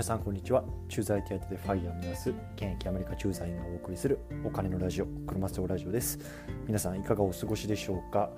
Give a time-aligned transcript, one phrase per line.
[0.00, 0.64] 皆さんこんにちは。
[0.88, 2.30] 駐在手当でファイヤーを目指す。
[2.56, 6.18] 現役アメリカ駐在員がお送りするお金のラジオ車スラジオです。
[6.66, 8.30] 皆さんいかがお過ごしでしょうか？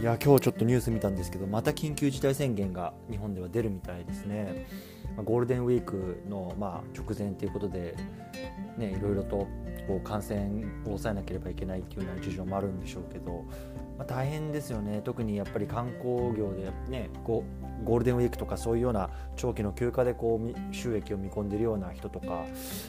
[0.00, 4.66] いや今日ちょっとニュース見たんですけどまた緊急事態宣言が日本では出るみたいですね。
[5.24, 7.94] ゴールデンウィークのまあ直前ということで
[8.76, 9.46] ねいろいろと
[9.86, 13.44] こう感染を抑えなければいけないっていうような事情もあるんでしょうけど、
[14.02, 17.44] まあ、大変ですよね特にやっぱり観光業でねこ
[17.80, 22.44] うゴールデンウィークとかそういうような長期の休暇でこう収益を見込んでいるような人とか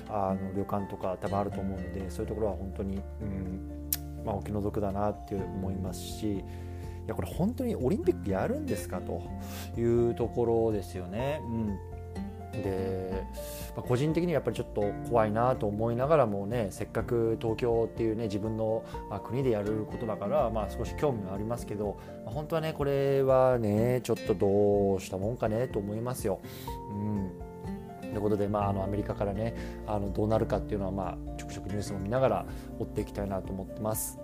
[0.09, 3.89] あの旅館とか多分あると思うのでそういうところは本当に、うん
[4.25, 6.43] まあ、お気の毒だなって思いますしい
[7.07, 9.21] やこれ本当にオリンピックやるんですかと
[9.79, 11.41] いうところですよね。
[11.43, 11.77] うん
[12.53, 12.92] で、
[13.75, 26.39] まあ、個人的にはやっぱりちょっと怖いなと思いながらもねせっかく東京っていうね自分の、ま、国でやることだから、まあ、少し興味はありますけど、まあ、本当はねこれはねちょっとどうしたもんかねと思いますよ。
[26.91, 27.31] うん
[28.01, 29.55] ということで、まあ、あのアメリカからね
[29.87, 32.45] あのどうなるかっていうのは、まあ、ちょくちょくニュースも見ながら
[32.79, 34.19] 追っていきたいなと思ってます。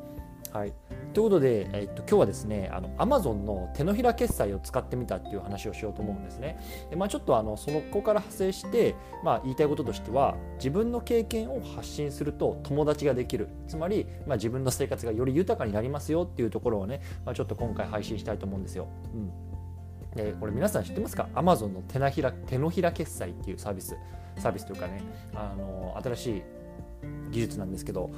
[0.53, 0.73] はい、
[1.13, 6.59] ということで、えっと、今日はですねあの Amazon の手のひら決済を使ってみたっていう話をしようと思うんですね。
[6.89, 13.49] でまあ、ちょっとあのそのこから派生して、まあ、言いたいこととしては自分の経験を発信すると友達ができる。
[13.67, 18.87] つまり、まあ、自分の生活がより豊かになりますよっていうところをね、まあ、ちょっと今回配信したいと思うんですよ。
[19.13, 19.31] うん。
[20.15, 23.95] でこれ皆さん知ってますか？Amazon の手のひら手のひら決済っていうサービス。
[24.37, 26.43] サービスというかねあの新しい
[27.31, 28.11] 技術なんですけど。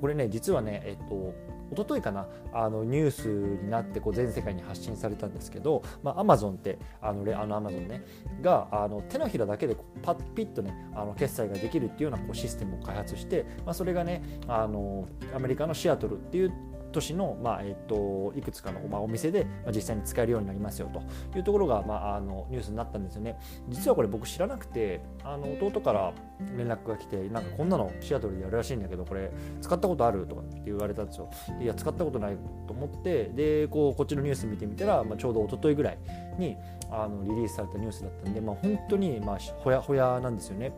[0.00, 1.34] これね実はねえっと
[1.72, 3.28] 一昨日かなあのニュース
[3.62, 8.04] になってこう全世界に発信されたんですけど、まあ、Amazon ってあのあの Amazon ね
[8.42, 16.52] があの手のひらだけでこうパッピッとねあの決済ができるっていうようなこうシステムを開発して、まあ、それがねあのアメリカのシアトルっていう
[16.92, 23.38] 都市の、まあえーと、いくつかの、まあ、お店で、まあ、実際に使えるようになりますよというところが、まあ、あのニュースになったんですよね。
[23.68, 26.12] 実はこれ僕知らなくてあの弟から
[26.56, 29.30] 連絡が来てなんかこんなのシアトルでやるらしいんだけどこれ
[29.60, 31.30] 使ったことあるとかって言われたんですよ。
[31.60, 32.36] いや使ったことない
[32.66, 35.98] と思ってでこうこっちのニュース見てみたら、まあ、ちょうど一昨日ぐらい
[36.38, 36.56] に
[36.90, 40.72] あのリリースされたニュースだったんで、まあ、本当にまあほやほやなんですよね。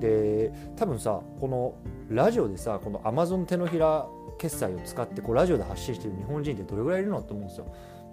[0.00, 1.74] で多分さこの
[2.08, 4.06] ラジオでさこの Amazon 手のひら
[4.38, 7.66] 決済を使ってこうラジオで発信してる日本人ってどれぐらいいるのと思うんですよ。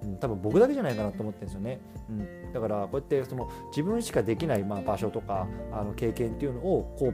[0.04, 1.80] うん、多分僕だけじゃないかなと思ってるんですよね。
[2.10, 7.14] うん、だからこうやってその自分しかできないまあ場所とかあの経験っていうのをこう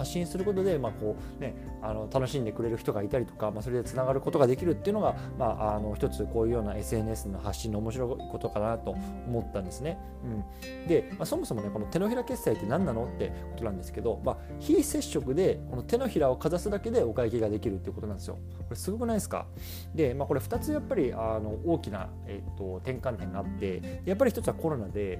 [0.00, 9.98] 発信することで、まあこうね、あの楽しんでくれる人がいたりとか、まあ、それでつながることができるっていうのが、まあ、あの一つこういうような SNS の発信の面白いことかなと思ったんですね。
[10.24, 18.38] うん、で、まあ、そもそもねこの手のひら決済って何なのってことなんですけど、まあ、非接触でこの手のひらをかざすだけでお会計ができるっていうことなんですよ。
[18.58, 19.46] これすごくないですか？
[19.94, 25.18] で、まあ、これ2つやっぱりあの大きな、えーと転換点があってやっぱり1つはコロナで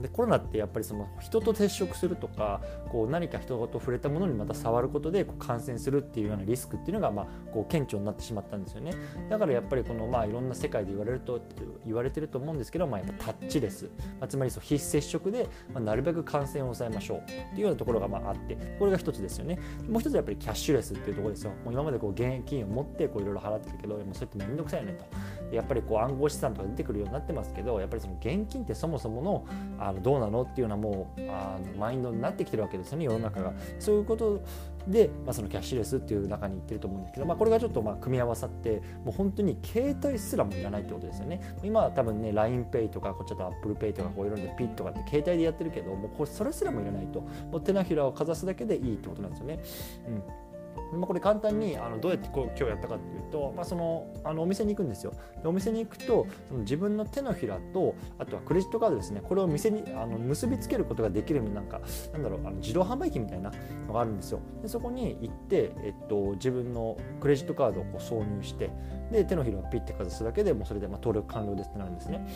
[0.00, 8.92] でコロナってやっぱりその人と接触するとかこう何か人と触れたものにまた触ることでこう感染するっていうようなリスクっていうのがまあこう顕著になってしまったんですよね。
[9.28, 11.40] だからやっぱりこのまあいろんな世界で言われると
[11.84, 13.84] 言われてると思うんですけど、まあ、やっぱタッチレス、
[14.18, 19.58] まあ、つまりそう非接触で、まあ、なるべく感染を抑えましょうっていうようなところがまああってこれが一つですよね。
[19.88, 21.50] もう一つはやっぱりキャッシュレスっていうところですよ。
[21.64, 25.04] もう今までこう現金を持っていろいろ払ってるけどもうそれって面倒くさいよねと。
[25.52, 29.46] やっぱりこう暗号資産とか出てくるようになってますけどやっぱりその現金ってそもそもの
[29.78, 33.52] あのどうなのっていうなもうあのマインドになってきてるわけですよね世の中が。
[33.78, 34.40] そういうこと
[34.86, 41.40] で、まあ、そのキャッシュレスっていう中に行ってると思うんですけど、まあ、これがちょっとまあ組み合わさってもう本当に携帯すらもいらないってことですよね。
[41.62, 49.60] 今は多分ね LINEPay とかこっちだと ApplePay とかこういろいろピッとかって携帯でやってるけどもうこれそれすらもいらないともう手のひらをかざすだけでいいってことなんですよね。
[50.08, 50.10] う
[50.46, 50.49] ん
[50.92, 55.12] まあ、これ簡単にあのどうやってこう今日やったかっていうと、まあ、そのあのお店に行くんですよ。
[55.42, 59.20] でお店に行くとその自分の手のひらとあとはクレジットカードですね。
[59.22, 61.80] これを店にあの結びつけることができるなんか
[62.12, 63.52] なんだろうあの自動販売機みたいな
[63.86, 64.40] のがあるんですよ。
[64.62, 68.70] でそこに行って、えっと、自分のクレジットカードをこう挿入して
[69.12, 72.26] で手のひらをピッてかざすだけでもうそれでま登録完了ですってなるんですね、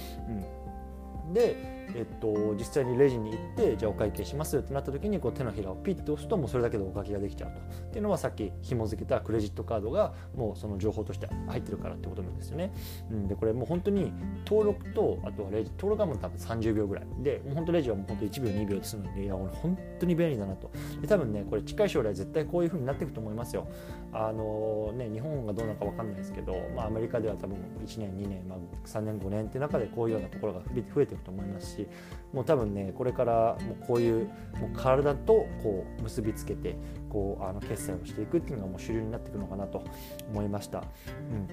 [1.26, 1.32] うん。
[1.32, 7.60] で、えっと、実際にレジに行ってじゃあお会計しますってなった時にこう手のひらをピッと押すともうそれだけでお会計ができちゃうと。
[7.60, 12.72] っていうのはさっき紐付けたクレジットカードがもうその情報として入ってるからってことなんですよね。
[13.10, 14.12] うん、でこれもう本当に
[14.46, 17.06] 登録とあとはレジ登録はもう多分30秒ぐらい。
[17.22, 20.70] でもう本当レジはもう本当1秒2秒で済むのでいや俺本当に便利だなと。
[21.00, 23.66] で多分ねこれ近い将来絶対こういう風になっていくと思いますよ。
[24.12, 30.60] あのね日本がどうなのか分かんないですけど、まあ、アメリカでは多分1年2年、まあ、3年5年って中でこういうようなところが
[30.94, 31.88] 増えていくと思いますし
[32.32, 34.26] もう多分ねこれからもうこういう
[34.60, 36.76] もう体とこう結びつけて
[37.08, 39.84] こうあの決済をしていくっていうのがもう主流になっていくのかなと
[40.30, 40.82] 思いました。
[41.30, 41.48] うん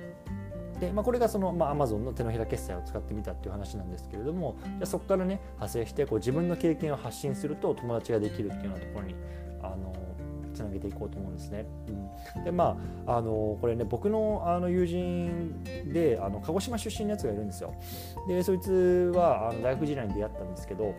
[0.82, 9.16] で、まあ、これがその、まあ、Amazon の手のひら決済を使ってみたっていう話なんですけれどもじゃそこからね派生してこう自分の経験を発信すると友達ができるっていうようなところに
[9.62, 9.94] あの
[10.52, 11.66] つなげていこうと思うんですね。
[12.36, 15.64] うん、でまああのこれね僕のあの友人
[15.94, 17.74] であの鹿児島出身のやつがいるんですよ。
[18.28, 20.94] でそいつはあの大学時代に出会ったんですけど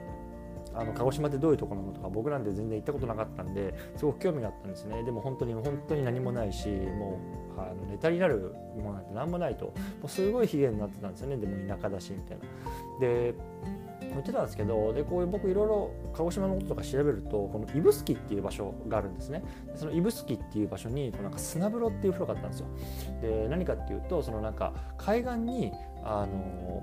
[0.75, 7.21] あの鹿児島ってどういうところなのとか僕なんて全然行ったことなかったんですごく興味があったんですねでも本当に本当に何もないしも
[7.57, 9.73] うあのネタになるものなんて何もないとも
[10.05, 12.45] うすごい卑下になってたんですよねでも田舎だしみたいな。
[13.01, 13.35] で
[14.15, 19.43] 言ってたんですけどでこういう僕いろいろ鹿児島のこととか調べるとこの指宿っていう場所があるんですね。
[19.75, 22.67] その指宿っていう場所にこうなんか砂風呂っていう風呂があったんですよ。
[23.21, 25.73] で何かっていうとそのなんか海岸に
[26.05, 26.83] あの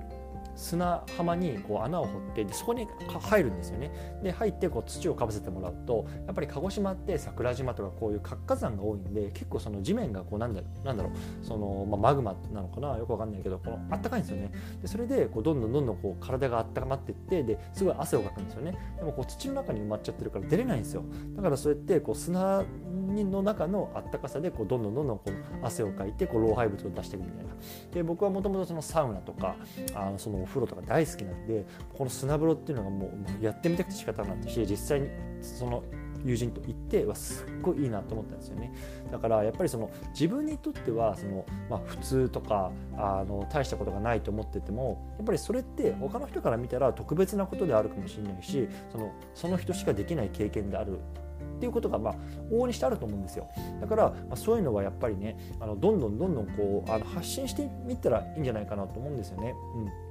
[0.60, 2.86] 砂浜にこう穴を掘ってでそこに
[3.22, 4.20] 入るんですよね。
[4.22, 14.52] で入ってこう土をかぶせてもらうとやっぱり鹿児島って桜島とかこういう活火山が多いんで結構その地面がこうなんだなんだろうその、まあ、マグマなのかなよくわかんないけどこのあったかいんですよね。
[14.82, 18.78] でそれでこうどんどんどんどんこう体が温まってってですごい汗をかくんですよね。
[18.98, 21.04] でもこう土の中に埋まっちゃってるから出れないんですよ。
[21.36, 22.64] だからそうやってこう砂
[23.10, 27.50] の中のあったかさでこうどんどんどんどんこう汗をかいてこう老廃物を出していくみたいな。
[27.92, 29.56] で僕はもともとそのサウナとか
[29.96, 33.12] あのその風呂とか大好きなんでこの砂風呂っていうのがも
[33.42, 35.10] うやってみたくて仕方なかったし実際に
[35.42, 35.84] その
[36.26, 38.74] 友人と行ってはすっごいいいなと思ったんですよね。
[39.12, 51.00] だからやっぱりその自分にとってはその、まあ、普通とかあの大したことがないと思っててもやっぱりそれって他の人から見たら特別なことであるかもしれないしそのその人しかできない経験である。
[51.58, 52.16] っていうことがまあ
[52.50, 53.50] 往々にしてあると思うんですよ。
[53.82, 59.54] だから、まあ、そういうのはやっぱりねあのどんどんどんどんこうあの発信してみたらいいんじゃないかなと思うんですよね。
[59.76, 60.09] うん。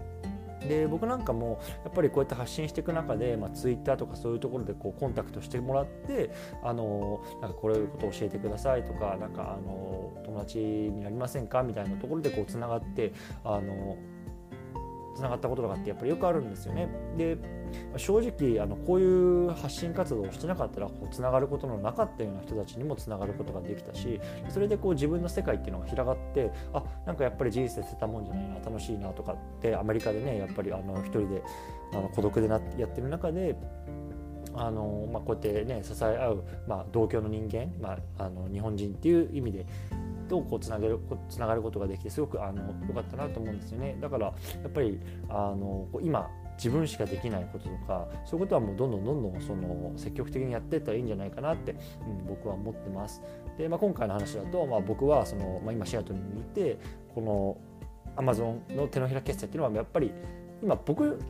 [0.66, 6.30] で僕なんかもやっぱりこうやって発信していく中で、まあ、ツイッターとかそういうところでこうコンタクトしてもらって
[6.62, 11.62] あのなんかこういうことを教えてくださいとかなんかあの友達になりませんか？
[11.62, 13.12] みたいなところでこうつながって
[13.44, 13.96] あの
[15.14, 16.88] つながったこととかってやっぱりよくあるんですよね。
[17.16, 17.36] で
[17.96, 31.42] 正直あのこういう発信活動をしてなかったらこうつながることのなかったような人たちにもつながることができたしそれでこう自分の世界っていうのが広がってあなんかやっぱり人生捨てたもんじゃないな楽しいなとかってアメリカでねやっぱりあの一人で
[31.92, 33.56] あの孤独でなやってる中で
[34.54, 39.66] あのまあ、こうやってね支え合う、まあ、同居の人間、まあ、あの日本人っていう意味で
[40.28, 43.96] とこうつなげるつながることができてすごくあの良かったなと思うんですよね。
[44.00, 44.32] だからや
[44.68, 51.76] っぱりあの今自分しかできないこととかそういうことはもうどんどんどんどんその積極的にやっていったらいいんじゃないかなって、う
[52.24, 53.22] ん、僕は思ってます。
[53.56, 56.78] で、まあ、今回の話だと、まあ、僕はその、まあ、今シアトルにいて
[57.14, 57.56] この
[58.16, 60.12] アマゾンの手のひら決済っていうのはやっぱり
[60.62, 61.20] 今僕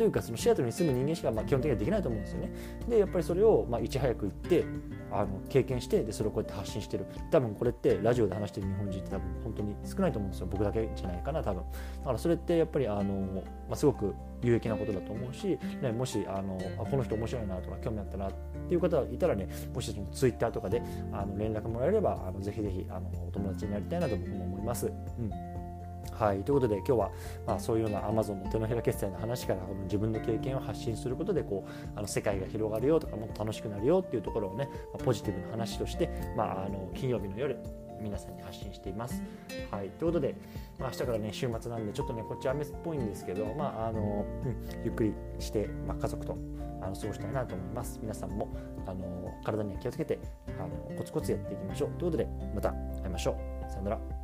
[0.00, 2.50] というかそのシアトルに住む人間しかまあ基本的にはできないと思うんですよね。
[2.88, 4.64] でやっぱりそれをまあいち早く行って
[5.12, 11.62] あの経験してでそれをこうやって発信してる多分これってラジオで話してる日本人って多分本当に少ないと思うんですよ僕だけじゃないかな多分
[11.98, 13.42] だからそれってやっぱりあの、ま
[13.72, 18.32] あ、すごく有益なことだと思うし、ね、もしあのあこの人面白いなとか興味あったなっ
[18.68, 20.80] ていう方がいたらねもしそのツイッターとかで
[21.12, 24.86] あの連絡もらえればあのぜひぜひあのお友達になりたいなと僕も思います。
[24.86, 25.49] うん
[26.12, 27.10] はい、ということで今日は、
[27.46, 37.58] まあ、そういうような Amazon の手のひら決済の話からこの自分の経験を発信することでこうあの世界が広がるよとかもっと楽しくなるよっていうところをね、ま、ポジティブな話として、まあ、あの金曜日の夜
[38.02, 39.22] 皆さんに発信しています。
[39.70, 40.34] はい、ということで、
[40.78, 44.24] まあ、明日からね週末なんでちょっとねこっち雨っぽいんですけど、まああの、
[44.84, 46.36] ゆっくりして、まあ、家族と
[46.82, 47.98] あの過ごしたいなと思います。
[48.02, 48.48] 皆さんも
[48.86, 50.18] あの体には気をつけて
[50.58, 51.90] あのコツコツやっていきましょう。
[51.98, 52.70] ということでまた
[53.02, 53.70] 会いましょう。
[53.70, 54.19] さよなら。